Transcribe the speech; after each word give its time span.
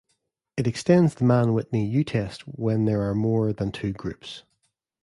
It 0.57 0.65
extends 0.65 1.13
the 1.13 1.25
Mann-Whitney 1.25 1.85
U 1.85 2.03
test 2.03 2.47
when 2.47 2.85
there 2.85 3.03
are 3.07 3.13
more 3.13 3.53
than 3.53 3.71
two 3.71 3.93
groups. 3.93 4.41